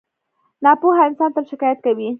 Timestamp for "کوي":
1.85-2.09